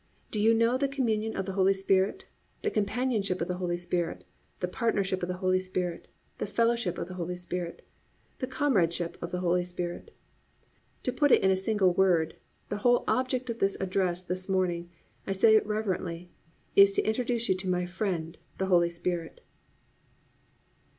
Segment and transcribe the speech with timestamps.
[0.31, 2.25] Do you know the "communion of the Holy Spirit?"
[2.63, 4.23] the companionship of the Holy Spirit,
[4.59, 6.07] the partnership of the Holy Spirit,
[6.39, 7.85] the fellowship of the Holy Spirit,
[8.39, 10.09] the comradeship of the Holy Spirit?
[11.03, 12.35] To put it into a single word,
[12.69, 14.89] the whole object of this address this morning,
[15.27, 16.31] I say it reverently,
[16.75, 19.41] is to introduce you to my Friend, the Holy Spirit.